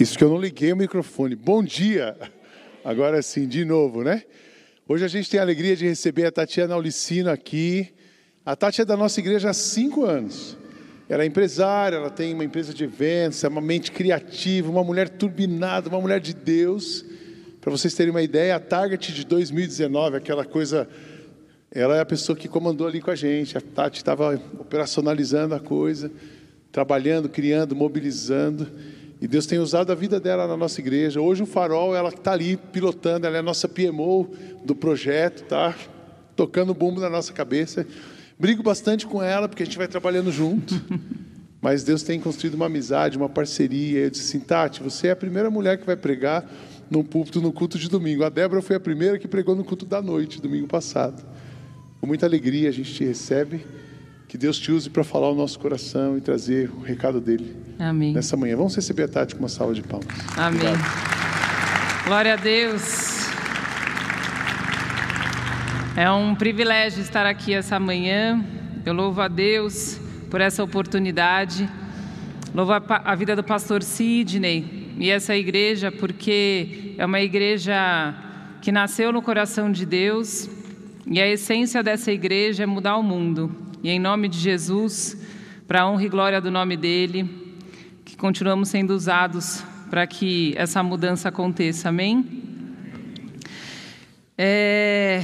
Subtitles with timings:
[0.00, 1.36] Isso que eu não liguei o microfone.
[1.36, 2.16] Bom dia!
[2.82, 4.22] Agora sim, de novo, né?
[4.88, 7.92] Hoje a gente tem a alegria de receber a Tatiana Aulicino aqui.
[8.42, 10.56] A Tati é da nossa igreja há cinco anos.
[11.06, 15.06] Ela é empresária, ela tem uma empresa de eventos, é uma mente criativa, uma mulher
[15.10, 17.04] turbinada, uma mulher de Deus.
[17.60, 20.88] Para vocês terem uma ideia, a Target de 2019, aquela coisa.
[21.70, 23.58] Ela é a pessoa que comandou ali com a gente.
[23.58, 26.10] A Tati estava operacionalizando a coisa,
[26.72, 28.66] trabalhando, criando, mobilizando.
[29.20, 31.20] E Deus tem usado a vida dela na nossa igreja.
[31.20, 34.30] Hoje o Farol, ela está ali pilotando, ela é a nossa PMO
[34.64, 35.76] do projeto, tá?
[36.34, 37.86] Tocando o bumbo na nossa cabeça.
[38.38, 40.74] Brigo bastante com ela, porque a gente vai trabalhando junto.
[41.60, 44.00] Mas Deus tem construído uma amizade, uma parceria.
[44.00, 46.50] Eu disse assim, Tati, você é a primeira mulher que vai pregar
[46.90, 48.24] num púlpito no culto de domingo.
[48.24, 51.22] A Débora foi a primeira que pregou no culto da noite, domingo passado.
[52.00, 53.66] Com muita alegria a gente te recebe.
[54.30, 57.56] Que Deus te use para falar o nosso coração e trazer o recado dele.
[57.80, 58.12] Amém.
[58.12, 58.56] Nessa manhã.
[58.56, 60.06] Vamos receber a Tati com uma salva de palmas.
[60.36, 60.60] Amém.
[60.60, 62.04] Obrigado.
[62.04, 63.28] Glória a Deus.
[65.96, 68.40] É um privilégio estar aqui essa manhã.
[68.86, 69.98] Eu louvo a Deus
[70.30, 71.68] por essa oportunidade.
[72.54, 78.14] Louvo a, a vida do pastor Sidney e essa igreja, porque é uma igreja
[78.62, 80.48] que nasceu no coração de Deus
[81.04, 83.69] e a essência dessa igreja é mudar o mundo.
[83.82, 85.16] E em nome de Jesus,
[85.66, 87.56] para a honra e glória do nome dele,
[88.04, 91.88] que continuamos sendo usados para que essa mudança aconteça.
[91.88, 92.42] Amém?
[94.36, 95.22] É...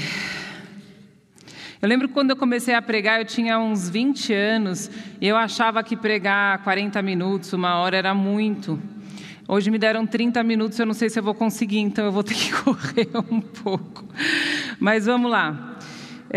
[1.83, 4.91] Eu lembro quando eu comecei a pregar, eu tinha uns 20 anos,
[5.21, 8.81] e eu achava que pregar 40 minutos, uma hora era muito.
[9.47, 12.25] Hoje me deram 30 minutos, eu não sei se eu vou conseguir, então eu vou
[12.25, 14.03] ter que correr um pouco.
[14.81, 15.76] Mas vamos lá.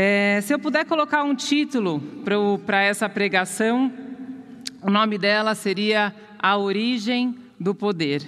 [0.01, 2.01] É, se eu puder colocar um título
[2.65, 3.91] para essa pregação,
[4.81, 8.25] o nome dela seria A Origem do Poder.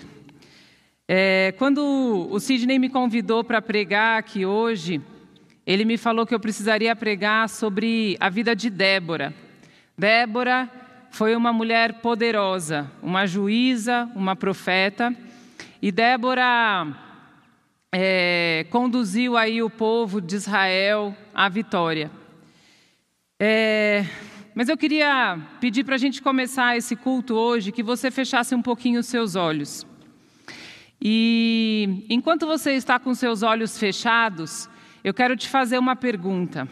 [1.08, 5.00] É, quando o Sidney me convidou para pregar aqui hoje,
[5.66, 9.34] ele me falou que eu precisaria pregar sobre a vida de Débora.
[9.98, 10.70] Débora
[11.10, 15.16] foi uma mulher poderosa, uma juíza, uma profeta,
[15.82, 16.86] e Débora
[17.94, 22.12] é, conduziu aí o povo de Israel à vitória.
[23.40, 24.06] É,
[24.54, 28.62] mas eu queria pedir para a gente começar esse culto hoje que você fechasse um
[28.62, 29.86] pouquinho os seus olhos.
[31.02, 34.70] E enquanto você está com seus olhos fechados,
[35.04, 36.68] eu quero te fazer uma pergunta.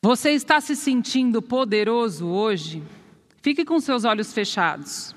[0.00, 2.82] Você está se sentindo poderoso hoje?
[3.42, 5.14] Fique com seus olhos fechados.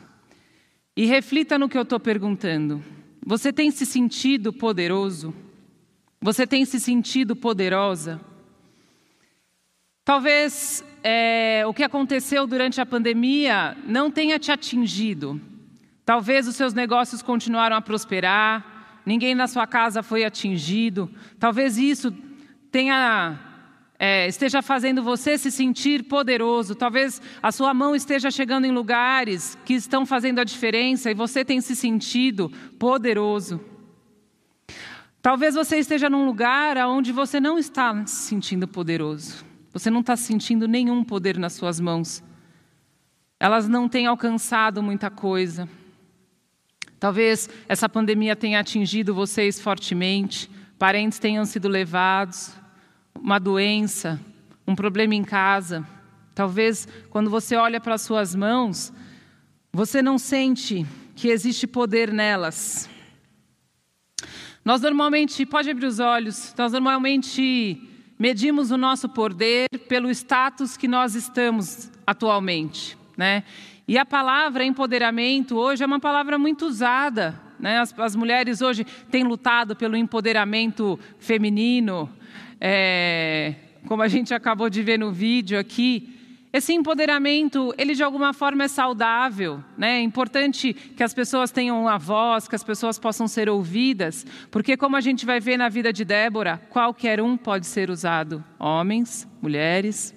[0.97, 2.83] E reflita no que eu estou perguntando.
[3.25, 5.33] Você tem se sentido poderoso?
[6.23, 8.21] Você tem se sentido poderosa?
[10.05, 15.41] Talvez é, o que aconteceu durante a pandemia não tenha te atingido.
[16.05, 21.09] Talvez os seus negócios continuaram a prosperar, ninguém na sua casa foi atingido.
[21.39, 22.15] Talvez isso
[22.71, 23.39] tenha
[23.97, 26.75] é, esteja fazendo você se sentir poderoso.
[26.75, 31.43] Talvez a sua mão esteja chegando em lugares que estão fazendo a diferença e você
[31.43, 33.59] tem se sentido poderoso.
[35.21, 39.45] Talvez você esteja num lugar onde você não está se sentindo poderoso.
[39.71, 42.23] Você não está sentindo nenhum poder nas suas mãos.
[43.39, 45.69] Elas não têm alcançado muita coisa.
[46.99, 52.53] Talvez essa pandemia tenha atingido vocês fortemente, parentes tenham sido levados,
[53.15, 54.19] uma doença,
[54.67, 55.87] um problema em casa.
[56.35, 58.91] Talvez quando você olha para as suas mãos,
[59.71, 62.90] você não sente que existe poder nelas.
[64.63, 67.81] Nós normalmente, pode abrir os olhos, nós normalmente
[68.17, 73.43] medimos o nosso poder pelo status que nós estamos atualmente, né?
[73.87, 77.79] E a palavra empoderamento hoje é uma palavra muito usada, né?
[77.79, 82.07] As, as mulheres hoje têm lutado pelo empoderamento feminino,
[82.59, 83.55] é,
[83.87, 86.20] como a gente acabou de ver no vídeo aqui,
[86.53, 89.99] esse empoderamento, ele de alguma forma é saudável, né?
[89.99, 94.75] É importante que as pessoas tenham uma voz, que as pessoas possam ser ouvidas, porque
[94.75, 99.25] como a gente vai ver na vida de Débora, qualquer um pode ser usado, homens,
[99.41, 100.13] mulheres.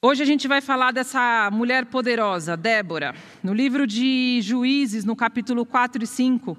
[0.00, 3.14] Hoje a gente vai falar dessa mulher poderosa, Débora.
[3.42, 6.56] No livro de Juízes, no capítulo 4 e 5,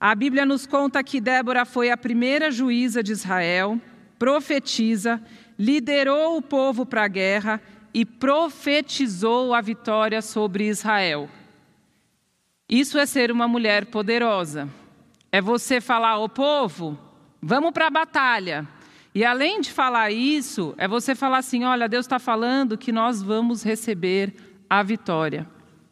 [0.00, 3.80] a Bíblia nos conta que Débora foi a primeira juíza de Israel,
[4.18, 5.22] profetiza,
[5.58, 7.60] liderou o povo para a guerra
[7.92, 11.28] e profetizou a vitória sobre Israel.
[12.68, 14.68] Isso é ser uma mulher poderosa.
[15.32, 16.98] É você falar ao povo:
[17.42, 18.68] vamos para a batalha.
[19.14, 23.22] E além de falar isso, é você falar assim: olha, Deus está falando que nós
[23.22, 24.34] vamos receber
[24.68, 25.46] a vitória.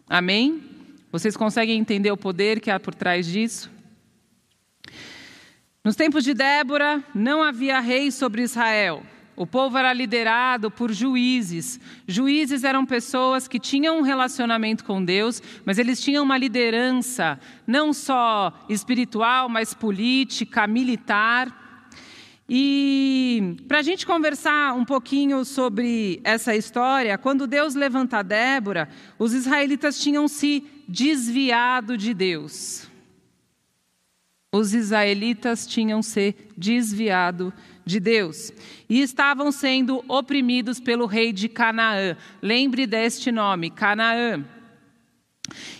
[0.08, 0.62] Amém?
[1.10, 3.70] Vocês conseguem entender o poder que há por trás disso?
[5.82, 9.02] Nos tempos de Débora, não havia rei sobre Israel.
[9.36, 11.78] O povo era liderado por juízes.
[12.08, 17.92] Juízes eram pessoas que tinham um relacionamento com Deus, mas eles tinham uma liderança não
[17.92, 21.64] só espiritual, mas política, militar.
[22.48, 29.34] E para a gente conversar um pouquinho sobre essa história, quando Deus levanta Débora, os
[29.34, 32.88] israelitas tinham se desviado de Deus
[34.56, 38.52] os israelitas tinham se desviado de Deus
[38.88, 42.16] e estavam sendo oprimidos pelo rei de Canaã.
[42.42, 44.44] Lembre deste nome, Canaã.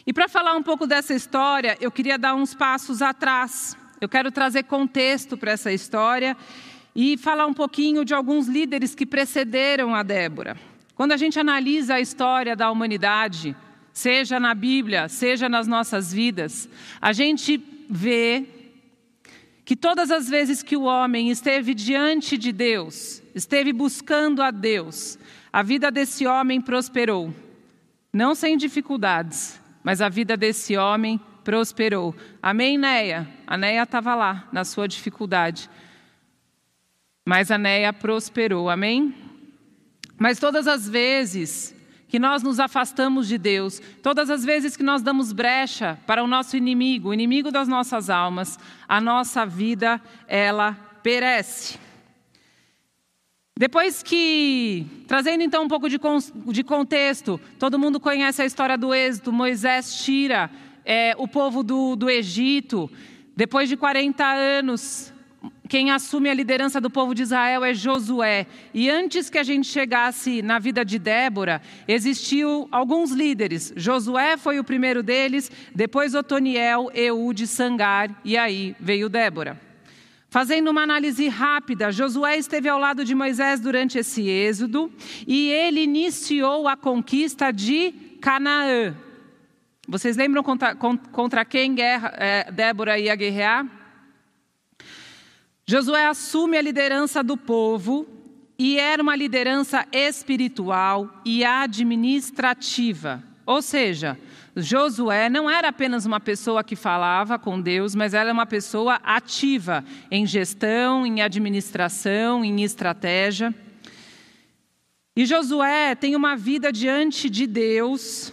[0.07, 3.77] E para falar um pouco dessa história, eu queria dar uns passos atrás.
[4.01, 6.37] Eu quero trazer contexto para essa história
[6.95, 10.57] e falar um pouquinho de alguns líderes que precederam a Débora.
[10.95, 13.55] Quando a gente analisa a história da humanidade,
[13.93, 16.69] seja na Bíblia, seja nas nossas vidas,
[17.01, 17.61] a gente
[17.91, 18.47] vê
[19.67, 25.19] que todas as vezes que o homem esteve diante de Deus, esteve buscando a Deus,
[25.53, 27.35] a vida desse homem prosperou.
[28.13, 32.15] Não sem dificuldades, mas a vida desse homem prosperou.
[32.41, 33.27] Amém, Neia?
[33.45, 35.69] A Neia estava lá, na sua dificuldade.
[37.25, 39.13] Mas a Neia prosperou, amém?
[40.17, 41.75] Mas todas as vezes
[42.09, 46.27] que nós nos afastamos de Deus, todas as vezes que nós damos brecha para o
[46.27, 48.59] nosso inimigo, o inimigo das nossas almas,
[48.89, 50.73] a nossa vida, ela
[51.03, 51.79] perece.
[53.59, 55.99] Depois que, trazendo então um pouco de,
[56.53, 60.51] de contexto, todo mundo conhece a história do êxodo, Moisés tira
[60.85, 62.91] é, o povo do, do Egito,
[63.35, 65.13] depois de 40 anos,
[65.67, 68.47] quem assume a liderança do povo de Israel é Josué.
[68.73, 73.73] E antes que a gente chegasse na vida de Débora, existiu alguns líderes.
[73.77, 79.61] Josué foi o primeiro deles, depois Otoniel, Eude, Sangar e aí veio Débora.
[80.29, 84.93] Fazendo uma análise rápida, Josué esteve ao lado de Moisés durante esse êxodo
[85.27, 88.95] e ele iniciou a conquista de Canaã.
[89.89, 93.65] Vocês lembram contra, contra quem guerra, é, Débora ia guerrear?
[95.69, 98.07] Josué assume a liderança do povo
[98.57, 103.21] e era uma liderança espiritual e administrativa.
[103.45, 104.17] Ou seja,
[104.55, 109.85] Josué não era apenas uma pessoa que falava com Deus, mas era uma pessoa ativa
[110.09, 113.53] em gestão, em administração, em estratégia.
[115.17, 118.33] E Josué tem uma vida diante de Deus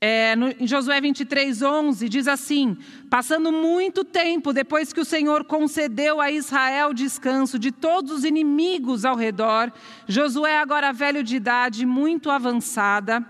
[0.00, 2.76] é, no, em Josué 23, 11, diz assim:
[3.10, 9.04] Passando muito tempo depois que o Senhor concedeu a Israel descanso de todos os inimigos
[9.04, 9.72] ao redor,
[10.06, 13.26] Josué, agora velho de idade, muito avançada,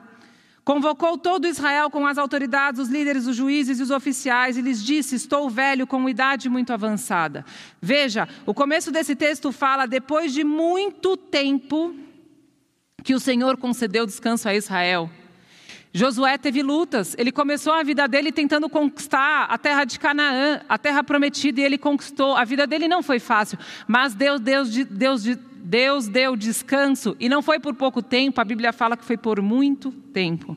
[0.63, 4.85] convocou todo Israel com as autoridades, os líderes, os juízes e os oficiais e lhes
[4.85, 7.47] disse: Estou velho com idade muito avançada.
[7.81, 11.97] Veja, o começo desse texto fala: depois de muito tempo
[13.03, 15.11] que o Senhor concedeu descanso a Israel.
[15.99, 17.17] Josué teve lutas.
[17.19, 21.65] Ele começou a vida dele tentando conquistar a terra de Canaã, a terra prometida, e
[21.65, 22.37] ele conquistou.
[22.37, 23.59] A vida dele não foi fácil,
[23.89, 28.73] mas Deus, Deus, Deus, Deus deu descanso, e não foi por pouco tempo, a Bíblia
[28.73, 30.57] fala que foi por muito tempo.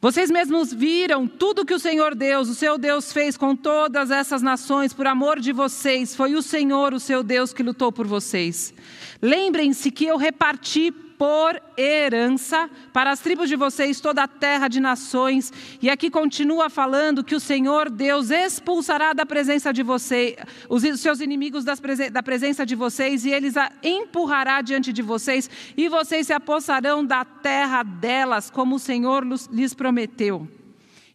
[0.00, 4.40] Vocês mesmos viram tudo que o Senhor Deus, o seu Deus, fez com todas essas
[4.40, 6.14] nações por amor de vocês.
[6.14, 8.72] Foi o Senhor, o seu Deus, que lutou por vocês.
[9.20, 14.80] Lembrem-se que eu reparti por herança para as tribos de vocês toda a terra de
[14.80, 15.52] nações.
[15.82, 20.36] E aqui continua falando que o Senhor Deus expulsará da presença de vocês
[20.66, 25.90] os seus inimigos da presença de vocês e eles a empurrará diante de vocês e
[25.90, 29.22] vocês se apossarão da terra delas, como o Senhor
[29.52, 30.59] lhes prometeu.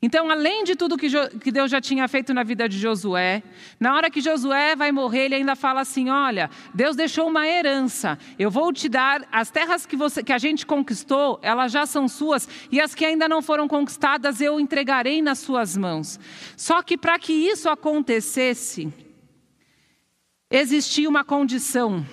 [0.06, 3.42] Então, além de tudo que Deus já tinha feito na vida de Josué,
[3.80, 8.16] na hora que Josué vai morrer, ele ainda fala assim: Olha, Deus deixou uma herança,
[8.38, 12.08] eu vou te dar as terras que, você, que a gente conquistou, elas já são
[12.08, 16.20] suas, e as que ainda não foram conquistadas, eu entregarei nas suas mãos.
[16.56, 18.94] Só que para que isso acontecesse,
[20.52, 22.06] existia uma condição.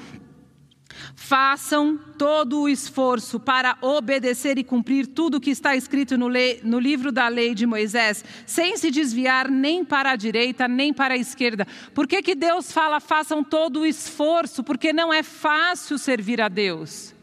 [1.32, 6.60] Façam todo o esforço para obedecer e cumprir tudo o que está escrito no, lei,
[6.62, 11.14] no, livro da lei de Moisés, sem se desviar nem para a direita nem para
[11.14, 11.66] a esquerda.
[11.94, 14.62] Por que, que Deus fala façam todo o esforço?
[14.62, 17.14] Porque não é fácil servir a Deus.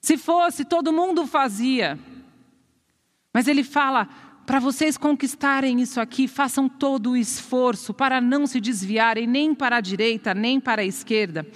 [0.00, 1.98] Se fosse, todo mundo fazia.
[3.30, 4.08] Mas Ele fala:
[4.46, 9.76] para vocês conquistarem isso aqui, façam todo o esforço para não se desviarem nem para
[9.76, 11.46] a direita, nem para a esquerda.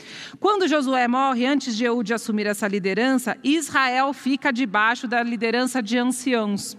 [0.40, 5.98] Quando Josué morre, antes de Eude assumir essa liderança, Israel fica debaixo da liderança de
[5.98, 6.76] anciãos.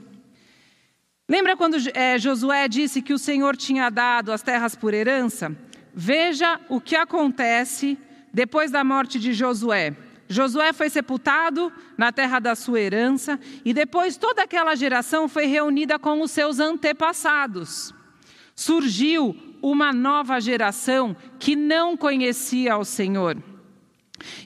[1.27, 5.55] Lembra quando é, Josué disse que o Senhor tinha dado as terras por herança?
[5.93, 7.97] Veja o que acontece
[8.33, 9.95] depois da morte de Josué.
[10.29, 15.97] Josué foi sepultado na terra da sua herança e depois toda aquela geração foi reunida
[15.97, 17.91] com os seus antepassados.
[18.55, 23.41] Surgiu uma nova geração que não conhecia o Senhor.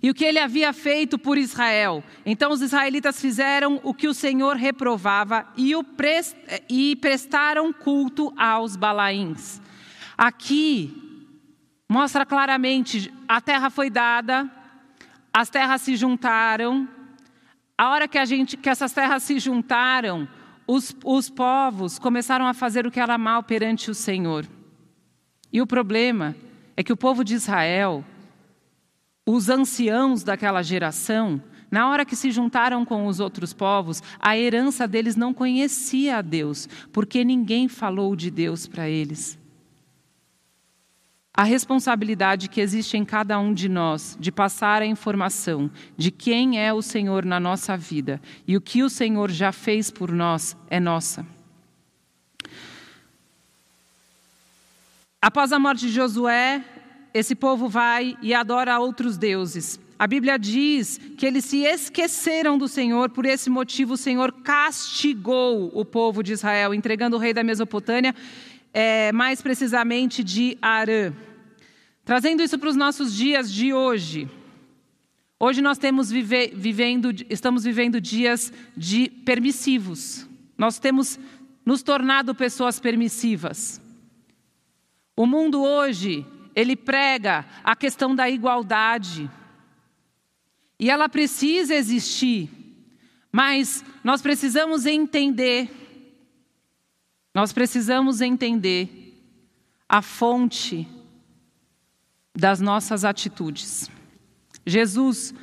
[0.02, 2.02] E o que ele havia feito por Israel.
[2.26, 6.38] Então os israelitas fizeram o que o Senhor reprovava e, prest...
[6.70, 9.60] e prestaram culto aos Balaíns.
[10.18, 11.28] Aqui
[11.90, 14.50] mostra claramente: a terra foi dada,
[15.34, 16.88] as terras se juntaram.
[17.76, 20.28] A hora que, a gente, que essas terras se juntaram,
[20.68, 24.46] os, os povos começaram a fazer o que era mal perante o Senhor.
[25.52, 26.36] E o problema
[26.78, 28.06] é que o povo de Israel,
[29.26, 34.88] os anciãos daquela geração, na hora que se juntaram com os outros povos, a herança
[34.88, 39.40] deles não conhecia a Deus, porque ninguém falou de Deus para eles.
[41.36, 46.64] A responsabilidade que existe em cada um de nós de passar a informação de quem
[46.64, 50.56] é o Senhor na nossa vida e o que o Senhor já fez por nós
[50.70, 51.26] é nossa.
[55.20, 56.64] Após a morte de Josué,
[57.14, 59.80] esse povo vai e adora outros deuses.
[59.98, 65.72] A Bíblia diz que eles se esqueceram do Senhor, por esse motivo o Senhor castigou
[65.74, 68.14] o povo de Israel, entregando o rei da Mesopotâmia
[68.74, 71.14] é, mais precisamente de Arã.
[72.04, 74.30] Trazendo isso para os nossos dias de hoje.
[75.40, 80.28] Hoje nós temos vive, vivendo, estamos vivendo dias de permissivos.
[80.58, 81.20] Nós temos
[81.66, 83.80] nos tornado pessoas permissivas.
[85.16, 86.26] O mundo hoje,
[86.56, 89.30] ele prega a questão da igualdade.
[90.80, 92.50] E ela precisa existir,
[93.32, 95.83] mas nós precisamos entender
[97.34, 99.14] nós precisamos entender
[99.90, 100.88] a fonte
[102.36, 103.90] das nossas atitudes.
[104.66, 105.34] Jesus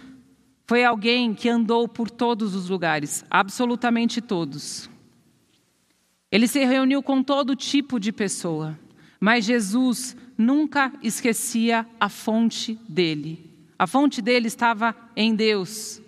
[0.66, 4.88] foi alguém que andou por todos os lugares, absolutamente todos.
[6.30, 8.78] Ele se reuniu com todo tipo de pessoa,
[9.18, 13.50] mas Jesus nunca esquecia a fonte dele.
[13.76, 16.00] A fonte dele estava em Deus.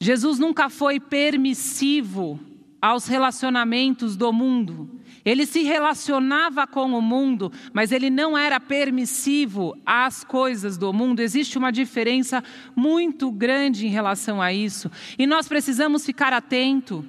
[0.00, 2.40] Jesus nunca foi permissivo
[2.84, 4.90] aos relacionamentos do mundo.
[5.24, 11.20] Ele se relacionava com o mundo, mas ele não era permissivo às coisas do mundo.
[11.20, 12.44] Existe uma diferença
[12.76, 14.90] muito grande em relação a isso.
[15.18, 17.02] E nós precisamos ficar atento.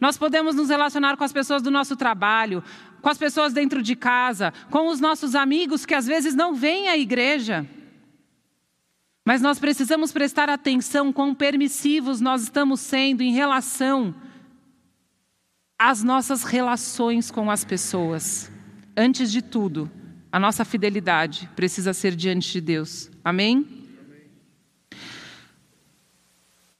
[0.00, 2.62] Nós podemos nos relacionar com as pessoas do nosso trabalho,
[3.02, 6.88] com as pessoas dentro de casa, com os nossos amigos que às vezes não vêm
[6.88, 7.66] à igreja.
[9.24, 14.14] Mas nós precisamos prestar atenção quão permissivos nós estamos sendo em relação
[15.78, 18.50] as nossas relações com as pessoas.
[18.96, 19.90] Antes de tudo,
[20.32, 23.10] a nossa fidelidade precisa ser diante de Deus.
[23.24, 23.84] Amém?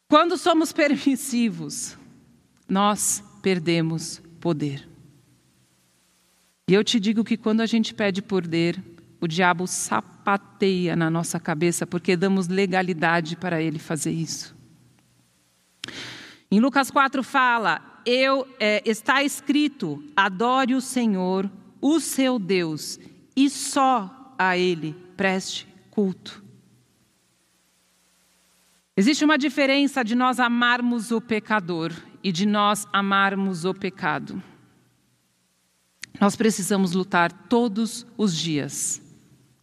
[0.08, 1.98] Quando somos permissivos,
[2.68, 4.88] nós perdemos poder.
[6.68, 8.82] E eu te digo que quando a gente pede poder,
[9.20, 14.56] o diabo sapateia na nossa cabeça porque damos legalidade para ele fazer isso.
[16.50, 22.98] Em Lucas 4 fala: eu, é, está escrito: adore o Senhor, o seu Deus,
[23.34, 26.42] e só a Ele preste culto.
[28.96, 34.42] Existe uma diferença de nós amarmos o pecador e de nós amarmos o pecado.
[36.18, 39.02] Nós precisamos lutar todos os dias,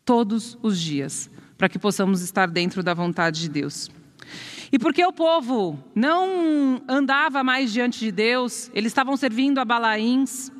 [0.05, 3.89] todos os dias, para que possamos estar dentro da vontade de Deus.
[4.73, 10.51] E porque o povo não andava mais diante de Deus, eles estavam servindo a Balaíns.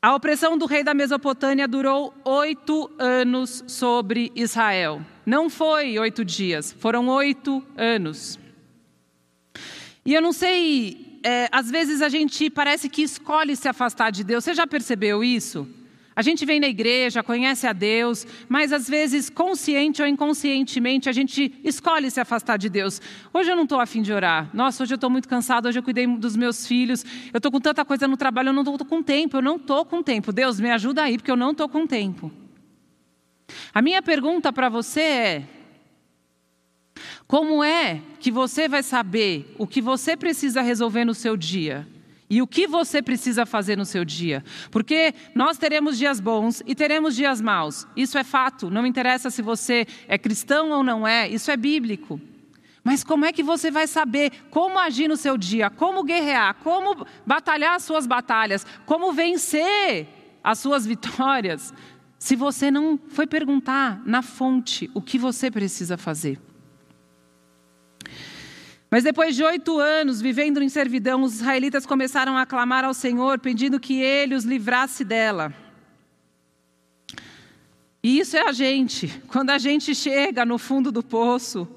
[0.00, 5.04] A opressão do rei da Mesopotâmia durou oito anos sobre Israel.
[5.26, 8.38] Não foi oito dias, foram oito anos.
[10.06, 14.22] E eu não sei, é, às vezes a gente parece que escolhe se afastar de
[14.22, 14.44] Deus.
[14.44, 15.68] Você já percebeu isso?
[16.18, 21.12] A gente vem na igreja, conhece a Deus, mas às vezes, consciente ou inconscientemente, a
[21.12, 23.00] gente escolhe se afastar de Deus.
[23.32, 24.50] Hoje eu não estou afim de orar.
[24.52, 27.60] Nossa, hoje eu estou muito cansado, hoje eu cuidei dos meus filhos, eu estou com
[27.60, 30.32] tanta coisa no trabalho, eu não estou com tempo, eu não estou com tempo.
[30.32, 32.32] Deus, me ajuda aí, porque eu não estou com tempo.
[33.72, 35.42] A minha pergunta para você é:
[37.28, 41.86] Como é que você vai saber o que você precisa resolver no seu dia?
[42.30, 44.44] E o que você precisa fazer no seu dia?
[44.70, 47.86] Porque nós teremos dias bons e teremos dias maus.
[47.96, 48.70] Isso é fato.
[48.70, 52.20] Não interessa se você é cristão ou não é, isso é bíblico.
[52.84, 57.06] Mas como é que você vai saber como agir no seu dia, como guerrear, como
[57.26, 60.06] batalhar as suas batalhas, como vencer
[60.42, 61.72] as suas vitórias,
[62.18, 66.38] se você não foi perguntar na fonte o que você precisa fazer?
[68.90, 73.38] Mas depois de oito anos vivendo em servidão, os israelitas começaram a clamar ao Senhor,
[73.38, 75.52] pedindo que ele os livrasse dela.
[78.02, 79.08] E isso é a gente.
[79.28, 81.68] Quando a gente chega no fundo do poço,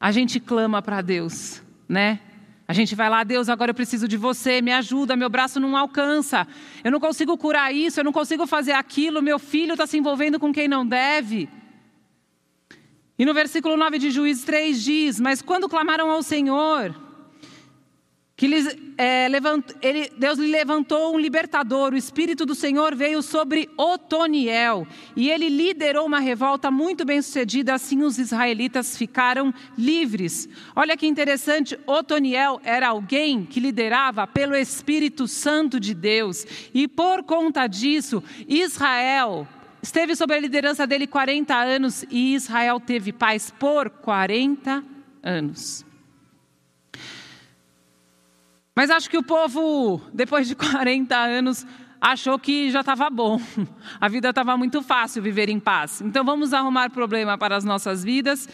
[0.00, 2.18] a gente clama para Deus, né?
[2.66, 5.76] A gente vai lá, Deus, agora eu preciso de você, me ajuda, meu braço não
[5.76, 6.46] alcança,
[6.82, 10.40] eu não consigo curar isso, eu não consigo fazer aquilo, meu filho está se envolvendo
[10.40, 11.48] com quem não deve.
[13.18, 16.94] E no versículo 9 de Juízes 3 diz: Mas quando clamaram ao Senhor,
[18.36, 23.22] que lhes, é, levant, ele, Deus lhe levantou um libertador, o Espírito do Senhor veio
[23.22, 30.48] sobre Otoniel, e ele liderou uma revolta muito bem sucedida, assim os israelitas ficaram livres.
[30.74, 36.44] Olha que interessante, Otoniel era alguém que liderava pelo Espírito Santo de Deus,
[36.74, 39.46] e por conta disso, Israel
[39.84, 44.82] esteve sob a liderança dele 40 anos e Israel teve paz por 40
[45.22, 45.84] anos.
[48.74, 51.66] Mas acho que o povo, depois de 40 anos,
[52.00, 53.38] achou que já estava bom.
[54.00, 56.00] A vida estava muito fácil viver em paz.
[56.00, 58.48] Então vamos arrumar problema para as nossas vidas.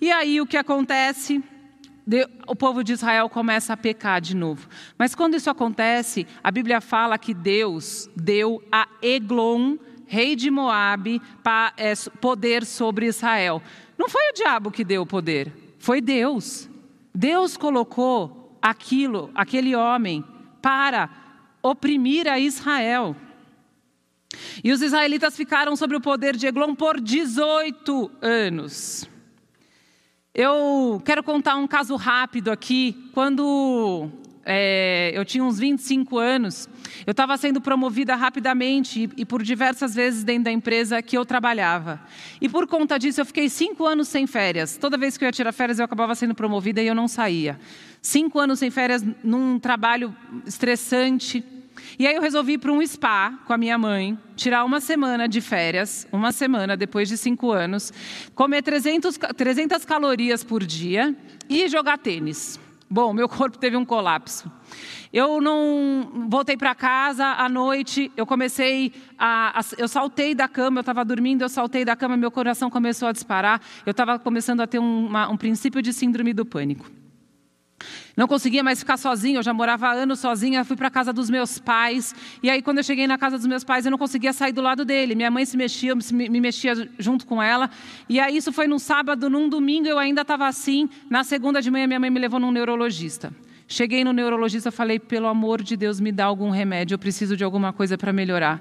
[0.00, 1.44] E aí o que acontece?
[2.46, 4.66] O povo de Israel começa a pecar de novo.
[4.96, 9.76] Mas quando isso acontece, a Bíblia fala que Deus deu a Eglon
[10.10, 11.22] rei de Moabe,
[11.76, 13.62] é, poder sobre Israel.
[13.96, 16.68] Não foi o diabo que deu o poder, foi Deus.
[17.14, 20.24] Deus colocou aquilo, aquele homem,
[20.60, 21.08] para
[21.62, 23.14] oprimir a Israel.
[24.64, 29.08] E os israelitas ficaram sob o poder de Eglon por 18 anos.
[30.34, 33.10] Eu quero contar um caso rápido aqui.
[33.14, 34.10] Quando
[34.52, 36.68] é, eu tinha uns 25 anos,
[37.06, 41.24] eu estava sendo promovida rapidamente e, e, por diversas vezes dentro da empresa que eu
[41.24, 42.00] trabalhava.
[42.40, 44.76] E por conta disso, eu fiquei cinco anos sem férias.
[44.76, 47.60] Toda vez que eu ia tirar férias, eu acabava sendo promovida e eu não saía.
[48.02, 50.12] Cinco anos sem férias num trabalho
[50.44, 51.44] estressante.
[51.96, 55.28] E aí eu resolvi ir para um spa com a minha mãe, tirar uma semana
[55.28, 57.92] de férias, uma semana depois de cinco anos,
[58.34, 61.14] comer 300, 300 calorias por dia
[61.48, 62.58] e jogar tênis.
[62.92, 64.50] Bom, meu corpo teve um colapso.
[65.12, 68.10] Eu não voltei para casa à noite.
[68.16, 70.78] Eu comecei a, a eu saltei da cama.
[70.78, 71.42] Eu estava dormindo.
[71.42, 72.16] Eu saltei da cama.
[72.16, 73.60] Meu coração começou a disparar.
[73.86, 76.99] Eu estava começando a ter uma, um princípio de síndrome do pânico.
[78.16, 81.30] Não conseguia mais ficar sozinha, eu já morava anos sozinha, fui para a casa dos
[81.30, 82.14] meus pais.
[82.42, 84.60] E aí, quando eu cheguei na casa dos meus pais, eu não conseguia sair do
[84.60, 85.14] lado dele.
[85.14, 87.70] Minha mãe se mexia, me mexia junto com ela.
[88.08, 90.88] E aí, isso foi num sábado, num domingo, eu ainda estava assim.
[91.08, 93.32] Na segunda de manhã, minha mãe me levou num neurologista.
[93.66, 97.44] Cheguei no neurologista, falei: pelo amor de Deus, me dá algum remédio, eu preciso de
[97.44, 98.60] alguma coisa para melhorar.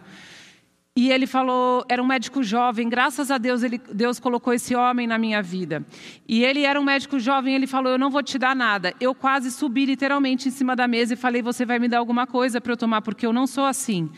[0.95, 5.07] E ele falou, era um médico jovem, graças a Deus ele, Deus colocou esse homem
[5.07, 5.85] na minha vida.
[6.27, 8.93] E ele era um médico jovem, ele falou, eu não vou te dar nada.
[8.99, 12.27] Eu quase subi literalmente em cima da mesa e falei, você vai me dar alguma
[12.27, 14.09] coisa para eu tomar, porque eu não sou assim.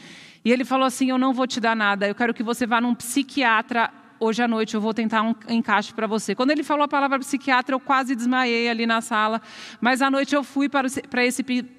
[0.43, 2.81] E ele falou assim, eu não vou te dar nada, eu quero que você vá
[2.81, 6.33] num psiquiatra hoje à noite, eu vou tentar um encaixe para você.
[6.33, 9.41] Quando ele falou a palavra psiquiatra, eu quase desmaiei ali na sala,
[9.79, 11.01] mas à noite eu fui para, esse,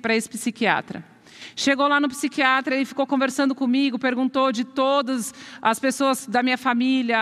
[0.00, 1.11] para esse psiquiatra.
[1.54, 6.58] Chegou lá no psiquiatra, ele ficou conversando comigo, perguntou de todas as pessoas da minha
[6.58, 7.18] família,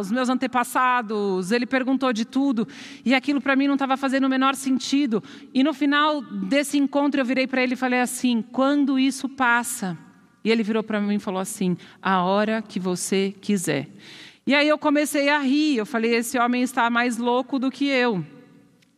[0.00, 2.66] os meus antepassados, ele perguntou de tudo,
[3.04, 5.22] e aquilo para mim não estava fazendo o menor sentido.
[5.52, 9.96] E no final desse encontro eu virei para ele e falei assim: quando isso passa?
[10.44, 13.88] E ele virou para mim e falou assim: a hora que você quiser.
[14.46, 17.86] E aí eu comecei a rir, eu falei: esse homem está mais louco do que
[17.86, 18.24] eu.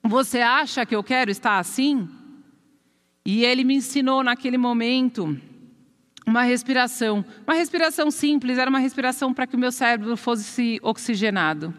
[0.03, 2.09] Você acha que eu quero estar assim?
[3.31, 5.39] E ele me ensinou naquele momento
[6.27, 7.23] uma respiração.
[7.47, 11.75] Uma respiração simples, era uma respiração para que o meu cérebro fosse oxigenado.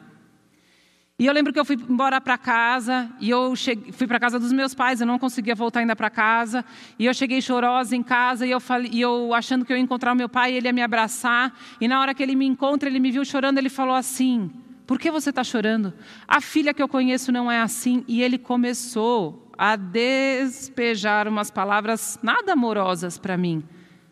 [1.17, 4.37] E eu lembro que eu fui embora para casa, e eu cheguei, fui para casa
[4.37, 6.63] dos meus pais, eu não conseguia voltar ainda para casa,
[6.99, 9.81] e eu cheguei chorosa em casa, e eu, falei, e eu achando que eu ia
[9.81, 12.87] encontrar o meu pai, ele ia me abraçar, e na hora que ele me encontra,
[12.87, 14.51] ele me viu chorando, ele falou assim:
[14.85, 15.95] Por que você está chorando?
[16.27, 22.17] A filha que eu conheço não é assim, e ele começou a despejar umas palavras
[22.23, 23.61] nada amorosas para mim,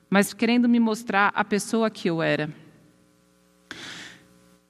[0.10, 2.54] mas querendo me mostrar a pessoa que eu era.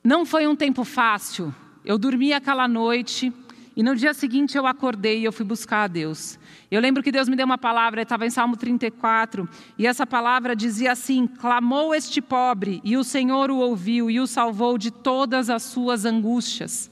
[0.03, 1.51] Não foi um tempo fácil.
[1.83, 3.33] Eu dormi aquela noite
[3.75, 6.37] e no dia seguinte eu acordei e eu fui buscar a Deus.
[6.69, 10.55] Eu lembro que Deus me deu uma palavra, estava em Salmo 34, e essa palavra
[10.55, 15.49] dizia assim: Clamou este pobre, e o Senhor o ouviu e o salvou de todas
[15.49, 16.91] as suas angústias.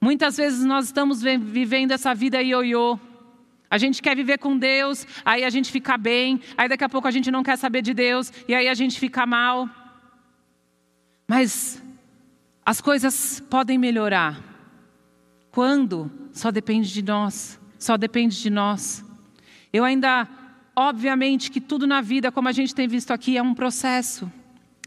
[0.00, 2.98] Muitas vezes nós estamos vivendo essa vida ioiô.
[3.72, 7.08] A gente quer viver com Deus, aí a gente fica bem, aí daqui a pouco
[7.08, 9.66] a gente não quer saber de Deus, e aí a gente fica mal.
[11.26, 11.82] Mas
[12.66, 14.42] as coisas podem melhorar
[15.50, 16.12] quando?
[16.34, 17.58] Só depende de nós.
[17.78, 19.02] Só depende de nós.
[19.72, 20.28] Eu ainda,
[20.76, 24.30] obviamente, que tudo na vida, como a gente tem visto aqui, é um processo.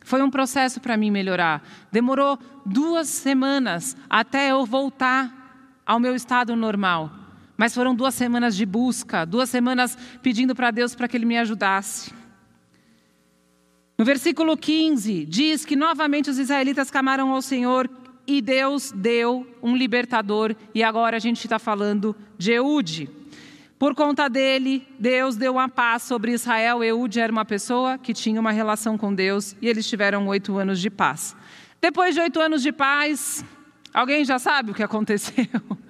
[0.03, 1.67] Foi um processo para mim melhorar.
[1.91, 7.24] Demorou duas semanas até eu voltar ao meu estado normal.
[7.57, 11.37] Mas foram duas semanas de busca, duas semanas pedindo para Deus para que Ele me
[11.37, 12.13] ajudasse.
[13.97, 17.89] No versículo 15, diz que novamente os israelitas clamaram ao Senhor
[18.27, 23.09] e Deus deu um libertador, e agora a gente está falando de Eude.
[23.77, 26.83] Por conta dele, Deus deu uma paz sobre Israel.
[26.83, 30.79] Eude era uma pessoa que tinha uma relação com Deus e eles tiveram oito anos
[30.79, 31.35] de paz.
[31.81, 33.45] Depois de oito anos de paz,
[33.93, 35.45] alguém já sabe o que aconteceu?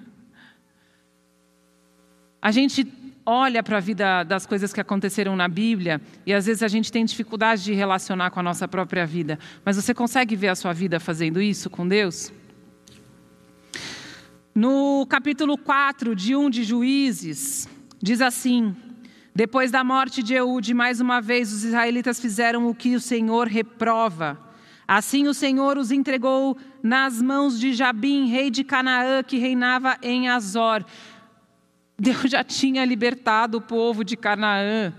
[2.46, 2.86] A gente
[3.26, 6.92] olha para a vida das coisas que aconteceram na Bíblia e às vezes a gente
[6.92, 9.36] tem dificuldade de relacionar com a nossa própria vida.
[9.64, 12.32] Mas você consegue ver a sua vida fazendo isso com Deus?
[14.54, 17.68] No capítulo 4 de 1 de Juízes,
[18.00, 18.76] diz assim:
[19.34, 23.48] Depois da morte de Eude, mais uma vez os israelitas fizeram o que o Senhor
[23.48, 24.38] reprova.
[24.86, 30.28] Assim o Senhor os entregou nas mãos de Jabim, rei de Canaã, que reinava em
[30.28, 30.84] Azor.
[31.98, 34.92] Deus já tinha libertado o povo de Canaã.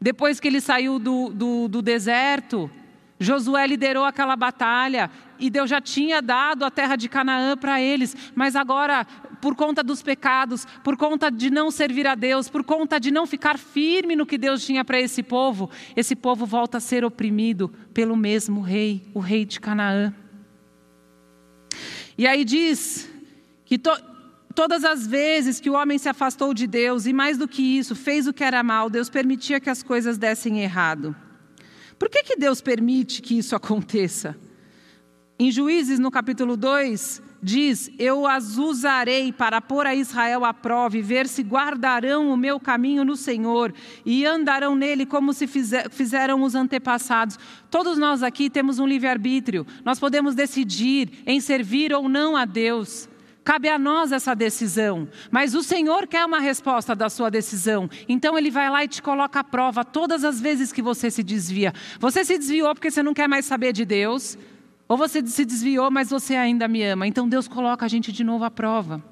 [0.00, 2.70] Depois que ele saiu do, do, do deserto,
[3.20, 8.16] Josué liderou aquela batalha e Deus já tinha dado a terra de Canaã para eles,
[8.34, 9.04] mas agora,
[9.40, 13.26] por conta dos pecados, por conta de não servir a Deus, por conta de não
[13.26, 17.68] ficar firme no que Deus tinha para esse povo, esse povo volta a ser oprimido
[17.92, 20.14] pelo mesmo rei, o rei de Canaã.
[22.16, 23.10] E aí diz
[23.64, 23.90] que to,
[24.58, 27.94] Todas as vezes que o homem se afastou de Deus, e mais do que isso,
[27.94, 31.14] fez o que era mal, Deus permitia que as coisas dessem errado.
[31.96, 34.36] Por que, que Deus permite que isso aconteça?
[35.38, 40.98] Em Juízes, no capítulo 2, diz: Eu as usarei para pôr a Israel à prova
[40.98, 43.72] e ver se guardarão o meu caminho no Senhor
[44.04, 47.38] e andarão nele como se fizeram os antepassados.
[47.70, 53.08] Todos nós aqui temos um livre-arbítrio, nós podemos decidir em servir ou não a Deus.
[53.48, 57.88] Cabe a nós essa decisão, mas o Senhor quer uma resposta da sua decisão.
[58.06, 61.22] Então ele vai lá e te coloca à prova todas as vezes que você se
[61.22, 61.72] desvia.
[61.98, 64.36] Você se desviou porque você não quer mais saber de Deus,
[64.86, 67.06] ou você se desviou, mas você ainda me ama.
[67.06, 69.02] Então Deus coloca a gente de novo à prova.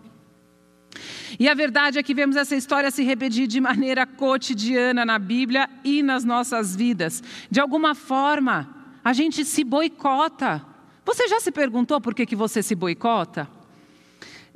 [1.40, 5.66] E a verdade é que vemos essa história se repetir de maneira cotidiana na Bíblia
[5.82, 7.22] e nas nossas vidas.
[7.50, 8.68] De alguma forma,
[9.02, 10.62] a gente se boicota.
[11.06, 13.55] Você já se perguntou por que, que você se boicota?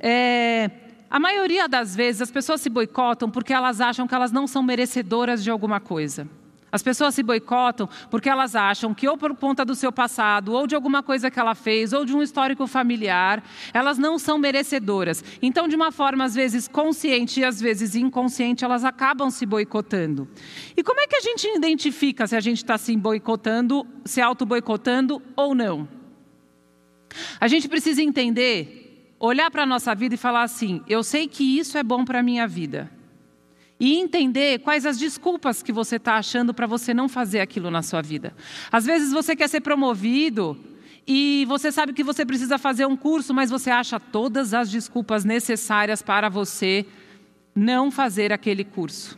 [0.03, 0.71] É,
[1.09, 4.63] a maioria das vezes as pessoas se boicotam porque elas acham que elas não são
[4.63, 6.27] merecedoras de alguma coisa.
[6.71, 10.65] As pessoas se boicotam porque elas acham que, ou por conta do seu passado, ou
[10.65, 15.21] de alguma coisa que ela fez, ou de um histórico familiar, elas não são merecedoras.
[15.41, 20.29] Então, de uma forma às vezes consciente e às vezes inconsciente, elas acabam se boicotando.
[20.75, 25.21] E como é que a gente identifica se a gente está se boicotando, se auto-boicotando
[25.35, 25.87] ou não?
[27.37, 28.80] A gente precisa entender
[29.21, 32.19] olhar para a nossa vida e falar assim: eu sei que isso é bom para
[32.19, 32.91] a minha vida.
[33.79, 37.81] E entender quais as desculpas que você está achando para você não fazer aquilo na
[37.81, 38.33] sua vida.
[38.71, 40.55] Às vezes você quer ser promovido
[41.07, 45.25] e você sabe que você precisa fazer um curso, mas você acha todas as desculpas
[45.25, 46.85] necessárias para você
[47.55, 49.17] não fazer aquele curso.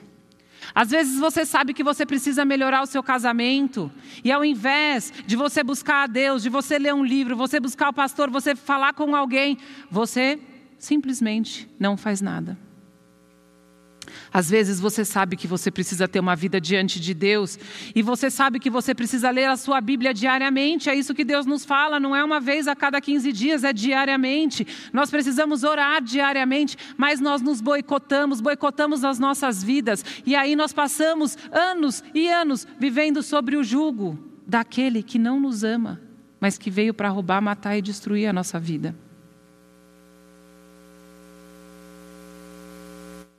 [0.75, 3.91] Às vezes você sabe que você precisa melhorar o seu casamento,
[4.23, 7.89] e ao invés de você buscar a Deus, de você ler um livro, você buscar
[7.89, 9.57] o pastor, você falar com alguém,
[9.89, 10.39] você
[10.79, 12.57] simplesmente não faz nada.
[14.31, 17.57] Às vezes você sabe que você precisa ter uma vida diante de Deus
[17.95, 20.89] e você sabe que você precisa ler a sua Bíblia diariamente.
[20.89, 23.73] É isso que Deus nos fala, não é uma vez a cada 15 dias, é
[23.73, 24.65] diariamente.
[24.91, 30.73] Nós precisamos orar diariamente, mas nós nos boicotamos, boicotamos as nossas vidas e aí nós
[30.73, 36.01] passamos anos e anos vivendo sobre o jugo daquele que não nos ama,
[36.39, 38.95] mas que veio para roubar, matar e destruir a nossa vida.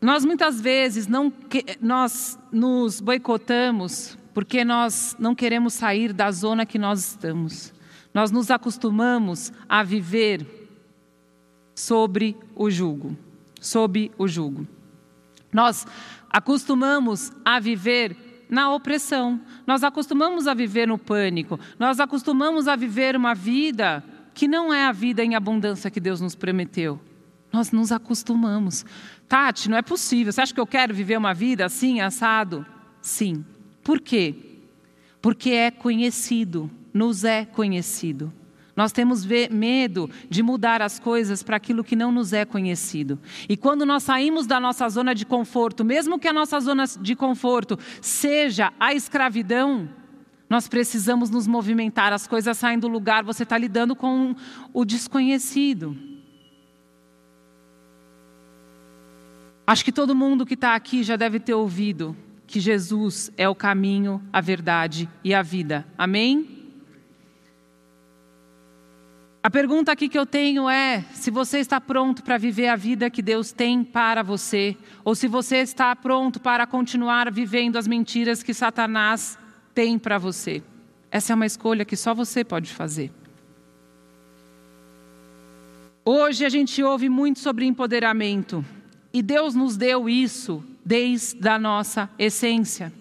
[0.05, 1.33] Nós muitas vezes não
[1.81, 7.73] nós nos boicotamos porque nós não queremos sair da zona que nós estamos.
[8.13, 10.47] Nós nos acostumamos a viver
[11.75, 13.17] sobre o jugo.
[13.59, 14.67] Sob o jugo.
[15.51, 15.87] Nós
[16.29, 23.17] acostumamos a viver na opressão, nós acostumamos a viver no pânico, nós acostumamos a viver
[23.17, 27.01] uma vida que não é a vida em abundância que Deus nos prometeu.
[27.55, 28.85] Nós nos acostumamos.
[29.29, 30.33] Tati, não é possível.
[30.33, 32.67] Você acha que eu quero viver uma vida assim, assado?
[33.01, 33.45] Sim.
[33.85, 34.35] Por quê?
[35.23, 38.33] Porque é conhecido, nos é conhecido.
[38.75, 43.21] Nós temos medo de mudar as coisas para aquilo que não nos é conhecido.
[43.49, 47.15] E quando nós saímos da nossa zona de conforto, mesmo que a nossa zona de
[47.15, 49.89] conforto seja a escravidão,
[50.51, 54.35] nós precisamos nos movimentar, as coisas saem do lugar, você está lidando com
[54.73, 56.14] o desconhecido.
[59.67, 63.55] Acho que todo mundo que está aqui já deve ter ouvido que Jesus é o
[63.55, 65.87] caminho, a verdade e a vida.
[65.97, 66.55] Amém?
[69.43, 73.11] A pergunta aqui que eu tenho é: se você está pronto para viver a vida
[73.11, 78.43] que Deus tem para você, ou se você está pronto para continuar vivendo as mentiras
[78.43, 79.39] que Satanás
[79.75, 80.63] tem para você.
[81.11, 83.13] Essa é uma escolha que só você pode fazer.
[86.05, 88.65] Hoje a gente ouve muito sobre empoderamento.
[89.15, 92.93] E Deus nos deu isso desde a nossa essência,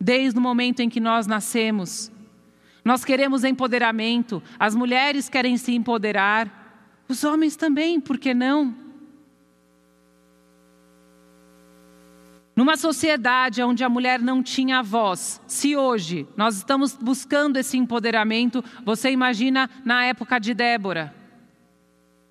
[0.00, 2.08] desde o momento em que nós nascemos.
[2.84, 8.76] Nós queremos empoderamento, as mulheres querem se empoderar, os homens também, por que não?
[12.54, 18.64] Numa sociedade onde a mulher não tinha voz, se hoje nós estamos buscando esse empoderamento,
[18.84, 21.12] você imagina na época de Débora.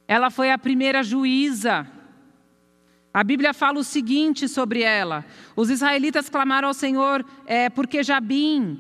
[0.08, 1.86] Ela foi a primeira juíza
[3.16, 5.24] a Bíblia fala o seguinte sobre ela:
[5.56, 8.78] os israelitas clamaram ao Senhor é, porque Jabim,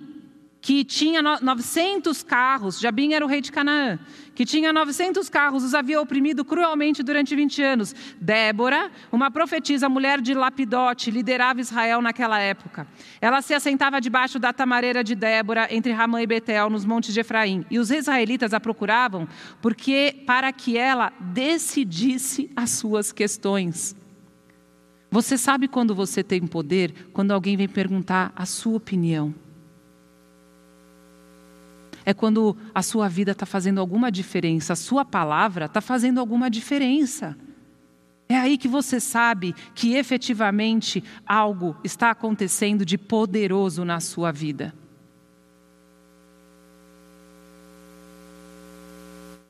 [0.59, 3.97] que tinha 900 carros, Jabim era o rei de Canaã,
[4.33, 7.95] que tinha 900 carros, os havia oprimido cruelmente durante 20 anos.
[8.19, 12.85] Débora, uma profetisa, mulher de Lapidote, liderava Israel naquela época.
[13.21, 17.21] Ela se assentava debaixo da tamareira de Débora, entre Ramã e Betel, nos montes de
[17.21, 17.65] Efraim.
[17.71, 19.29] E os israelitas a procuravam
[19.61, 23.95] porque para que ela decidisse as suas questões.
[25.15, 26.93] Você sabe quando você tem poder?
[27.13, 29.33] Quando alguém vem perguntar a sua opinião.
[32.03, 36.49] É quando a sua vida está fazendo alguma diferença, a sua palavra está fazendo alguma
[36.49, 37.33] diferença.
[38.27, 44.75] É aí que você sabe que efetivamente algo está acontecendo de poderoso na sua vida.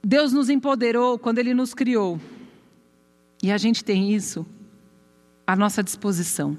[0.03, 2.21] Deus nos empoderou quando Ele nos criou.
[3.41, 4.45] E a gente tem isso
[5.45, 6.57] à nossa disposição.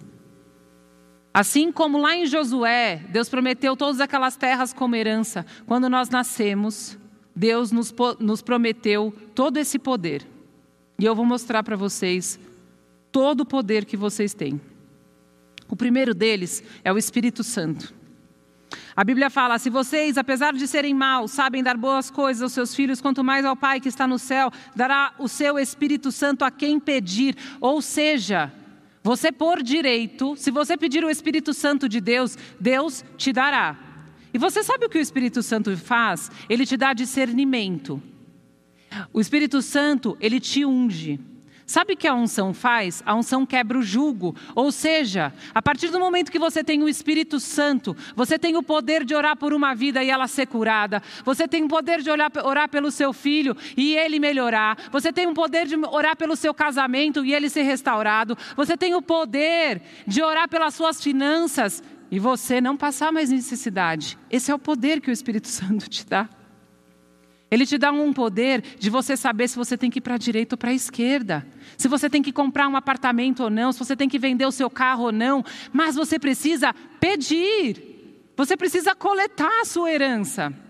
[1.33, 6.97] Assim como lá em Josué, Deus prometeu todas aquelas terras como herança, quando nós nascemos,
[7.35, 10.27] Deus nos, nos prometeu todo esse poder.
[10.99, 12.41] E eu vou mostrar para vocês
[13.13, 14.59] todo o poder que vocês têm.
[15.69, 17.95] O primeiro deles é o Espírito Santo.
[18.97, 22.75] A Bíblia fala: se vocês, apesar de serem maus, sabem dar boas coisas aos seus
[22.75, 26.51] filhos, quanto mais ao Pai que está no céu, dará o seu Espírito Santo a
[26.51, 27.37] quem pedir.
[27.61, 28.51] Ou seja,
[29.07, 33.79] você, por direito, se você pedir o Espírito Santo de Deus, Deus te dará.
[34.35, 36.29] E você sabe o que o Espírito Santo faz?
[36.49, 38.03] Ele te dá discernimento.
[39.13, 41.21] O Espírito Santo, ele te unge.
[41.67, 43.03] Sabe o que a unção faz?
[43.05, 44.37] A unção quebra o jugo.
[44.55, 48.63] Ou seja, a partir do momento que você tem o Espírito Santo, você tem o
[48.63, 51.03] poder de orar por uma vida e ela ser curada.
[51.25, 54.79] Você tem o poder de orar, orar pelo seu filho e ele melhorar.
[54.93, 58.39] Você tem o poder de orar pelo seu casamento e ele ser restaurado.
[58.57, 64.17] Você tem o poder de orar pelas suas finanças e você não passar mais necessidade.
[64.31, 66.29] Esse é o poder que o Espírito Santo te dá.
[67.51, 70.19] Ele te dá um poder de você saber se você tem que ir para a
[70.19, 71.47] direita ou para a esquerda,
[71.79, 74.51] se você tem que comprar um apartamento ou não, se você tem que vender o
[74.51, 80.66] seu carro ou não, mas você precisa pedir, você precisa coletar a sua herança.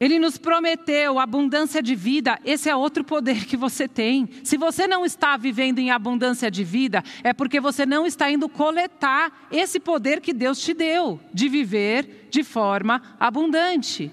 [0.00, 4.28] Ele nos prometeu abundância de vida, esse é outro poder que você tem.
[4.42, 8.48] Se você não está vivendo em abundância de vida, é porque você não está indo
[8.48, 14.12] coletar esse poder que Deus te deu, de viver de forma abundante.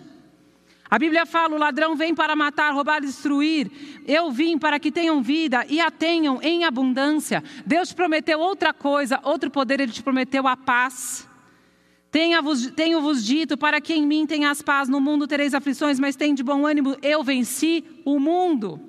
[0.89, 3.71] A Bíblia fala: o ladrão vem para matar, roubar, destruir.
[4.05, 7.41] Eu vim para que tenham vida e a tenham em abundância.
[7.65, 11.27] Deus te prometeu outra coisa, outro poder, ele te prometeu a paz.
[12.11, 16.43] Tenho-vos dito para que em mim tenhas paz, no mundo tereis aflições, mas tem de
[16.43, 18.79] bom ânimo, eu venci o mundo.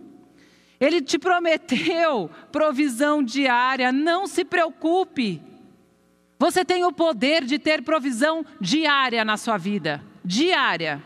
[0.81, 5.41] Ele te prometeu provisão diária, não se preocupe.
[6.37, 11.01] Você tem o poder de ter provisão diária na sua vida, diária.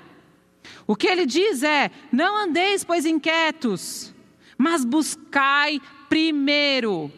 [0.86, 4.14] O que ele diz é: não andeis, pois, inquietos,
[4.56, 7.12] mas buscai primeiro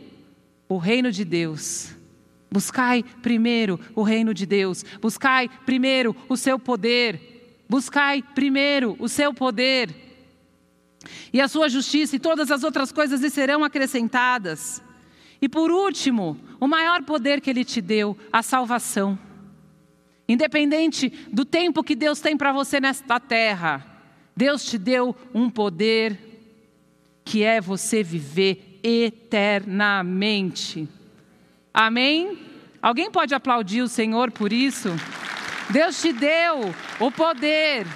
[0.68, 1.96] o reino de Deus.
[2.50, 4.84] Buscai primeiro o reino de Deus.
[5.00, 7.64] Buscai primeiro o seu poder.
[7.68, 9.94] Buscai primeiro o seu poder.
[11.32, 14.82] E a sua justiça e todas as outras coisas lhe serão acrescentadas.
[15.40, 19.18] E por último, o maior poder que ele te deu, a salvação.
[20.28, 23.86] Independente do tempo que Deus tem para você nesta terra,
[24.36, 26.18] Deus te deu um poder
[27.24, 30.88] que é você viver eternamente.
[31.72, 32.38] Amém?
[32.80, 34.90] Alguém pode aplaudir o Senhor por isso?
[35.70, 37.86] Deus te deu o poder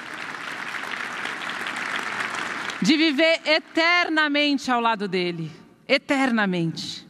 [2.83, 5.51] de viver eternamente ao lado dele
[5.87, 7.07] eternamente.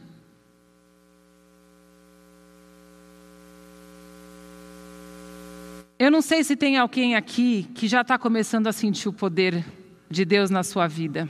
[5.97, 9.63] Eu não sei se tem alguém aqui que já está começando a sentir o poder
[10.09, 11.29] de Deus na sua vida.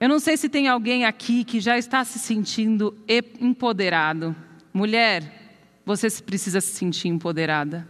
[0.00, 2.96] Eu não sei se tem alguém aqui que já está se sentindo
[3.40, 4.34] empoderado.
[4.72, 7.88] Mulher, você precisa se sentir empoderada.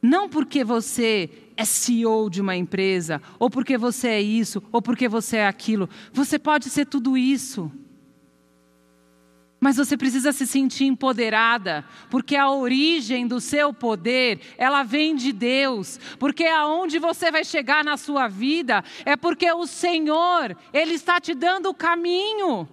[0.00, 5.08] Não porque você é CEO de uma empresa, ou porque você é isso, ou porque
[5.08, 5.88] você é aquilo.
[6.12, 7.72] Você pode ser tudo isso.
[9.62, 15.32] Mas você precisa se sentir empoderada, porque a origem do seu poder, ela vem de
[15.32, 16.00] Deus.
[16.18, 21.32] Porque aonde você vai chegar na sua vida é porque o Senhor, ele está te
[21.32, 22.68] dando o caminho.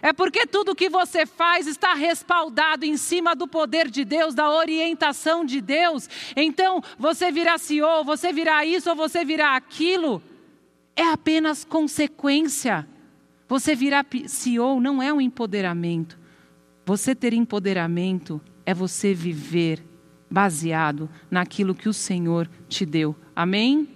[0.00, 4.48] É porque tudo que você faz está respaldado em cima do poder de Deus, da
[4.48, 6.08] orientação de Deus.
[6.36, 10.22] Então, você virá CEO, você virá isso ou você virá aquilo,
[10.94, 12.88] é apenas consequência.
[13.48, 16.17] Você virar CEO não é um empoderamento.
[16.88, 19.84] Você ter empoderamento é você viver
[20.30, 23.14] baseado naquilo que o Senhor te deu.
[23.36, 23.86] Amém?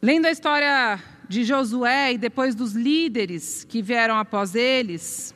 [0.00, 5.34] Lendo a história de Josué e depois dos líderes que vieram após eles,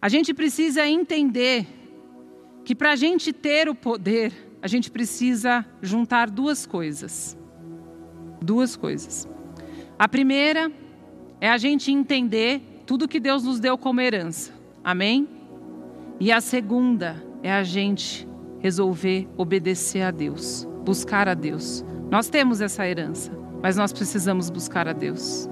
[0.00, 1.66] a gente precisa entender
[2.64, 7.36] que para a gente ter o poder, a gente precisa juntar duas coisas.
[8.40, 9.28] Duas coisas.
[9.98, 10.70] A primeira
[11.40, 14.52] é a gente entender tudo que Deus nos deu como herança.
[14.82, 15.28] Amém?
[16.20, 18.28] E a segunda é a gente
[18.60, 21.84] resolver obedecer a Deus, buscar a Deus.
[22.10, 25.48] Nós temos essa herança, mas nós precisamos buscar a Deus.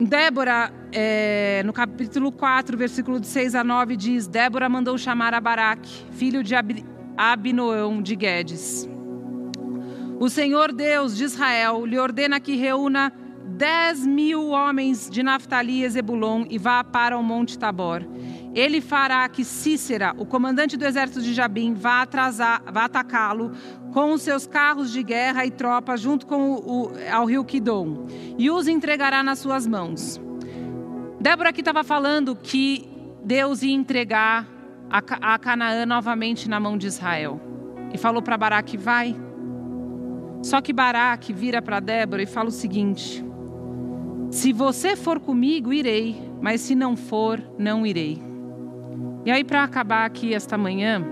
[0.00, 5.40] Débora, é, no capítulo 4, versículo de 6 a 9, diz: Débora mandou chamar a
[5.40, 6.84] Baraque, filho de Ab
[7.16, 8.88] Abinoão de Guedes.
[10.18, 13.12] O Senhor Deus de Israel lhe ordena que reúna
[13.60, 18.02] dez mil homens de Naftali e Zebulon e vá para o Monte Tabor.
[18.54, 22.08] Ele fará que Cícera, o comandante do exército de Jabim, vá,
[22.72, 23.52] vá atacá-lo
[23.92, 28.06] com os seus carros de guerra e tropas junto com o, o, ao rio Kidom
[28.38, 30.18] e os entregará nas suas mãos.
[31.20, 32.88] Débora aqui estava falando que
[33.22, 34.48] Deus ia entregar
[34.88, 37.38] a, a Canaã novamente na mão de Israel.
[37.92, 39.14] E falou para Baraque: vai.
[40.42, 43.22] Só que Baraque vira para Débora e fala o seguinte:
[44.30, 48.22] se você for comigo, irei, mas se não for, não irei.
[49.24, 51.04] E aí, para acabar aqui esta manhã,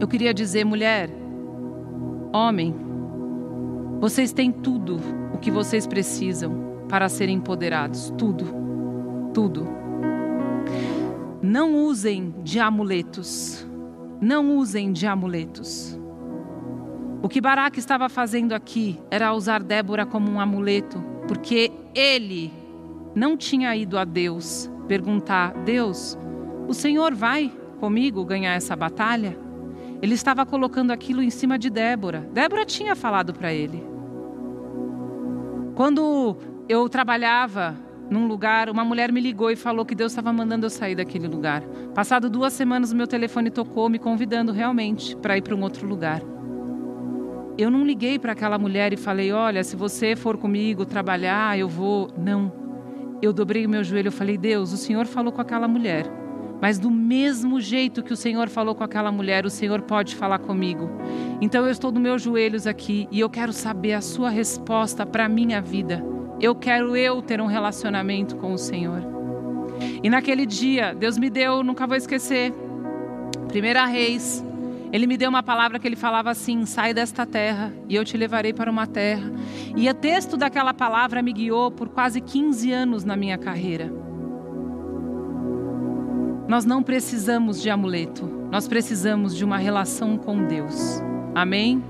[0.00, 1.10] eu queria dizer, mulher,
[2.32, 2.74] homem,
[4.00, 4.98] vocês têm tudo
[5.32, 8.12] o que vocês precisam para serem empoderados.
[8.18, 8.44] Tudo.
[9.32, 9.68] Tudo.
[11.40, 13.66] Não usem de amuletos.
[14.20, 15.98] Não usem de amuletos.
[17.22, 22.52] O que Baraque estava fazendo aqui era usar Débora como um amuleto porque ele
[23.14, 26.18] não tinha ido a Deus perguntar: Deus,
[26.68, 29.36] o Senhor vai comigo ganhar essa batalha?
[30.02, 32.28] Ele estava colocando aquilo em cima de Débora.
[32.32, 33.84] Débora tinha falado para ele.
[35.74, 36.36] Quando
[36.68, 37.76] eu trabalhava
[38.10, 41.28] num lugar, uma mulher me ligou e falou que Deus estava mandando eu sair daquele
[41.28, 41.62] lugar.
[41.94, 45.86] Passado duas semanas, o meu telefone tocou, me convidando realmente para ir para um outro
[45.86, 46.22] lugar
[47.60, 51.68] eu não liguei para aquela mulher e falei: Olha, se você for comigo trabalhar, eu
[51.68, 52.08] vou.
[52.16, 52.52] Não.
[53.20, 56.06] Eu dobrei o meu joelho e falei: Deus, o Senhor falou com aquela mulher.
[56.60, 60.38] Mas do mesmo jeito que o Senhor falou com aquela mulher, o Senhor pode falar
[60.38, 60.90] comigo.
[61.40, 65.24] Então eu estou nos meus joelhos aqui e eu quero saber a sua resposta para
[65.24, 66.04] a minha vida.
[66.38, 69.02] Eu quero eu ter um relacionamento com o Senhor.
[70.02, 72.52] E naquele dia, Deus me deu, nunca vou esquecer,
[73.48, 74.44] Primeira Reis
[74.92, 78.16] ele me deu uma palavra que ele falava assim: sai desta terra e eu te
[78.16, 79.30] levarei para uma terra.
[79.76, 83.92] E o texto daquela palavra me guiou por quase 15 anos na minha carreira.
[86.48, 88.26] Nós não precisamos de amuleto.
[88.50, 91.00] Nós precisamos de uma relação com Deus.
[91.32, 91.80] Amém?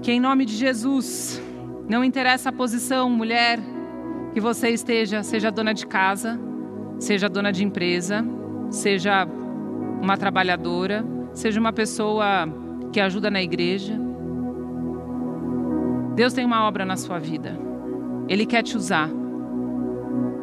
[0.00, 1.42] Que em nome de Jesus,
[1.88, 3.58] não interessa a posição, mulher,
[4.32, 6.38] que você esteja, seja dona de casa,
[7.00, 8.24] seja dona de empresa,
[8.70, 9.26] seja
[10.00, 11.04] uma trabalhadora,
[11.36, 12.48] seja uma pessoa
[12.92, 13.94] que ajuda na igreja.
[16.14, 17.56] Deus tem uma obra na sua vida.
[18.26, 19.10] Ele quer te usar.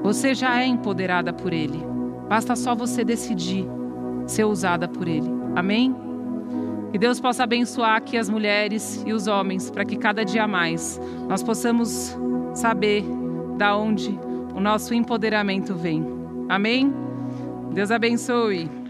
[0.04, 1.84] Você já é empoderada por Ele.
[2.30, 3.66] Basta só você decidir
[4.28, 5.28] ser usada por Ele.
[5.56, 5.96] Amém?
[6.92, 11.02] Que Deus possa abençoar aqui as mulheres e os homens, para que cada dia mais
[11.28, 12.16] nós possamos
[12.54, 13.04] saber
[13.58, 14.12] da onde
[14.56, 16.06] o nosso empoderamento vem.
[16.48, 16.94] Amém?
[17.74, 18.83] Deus abençoe.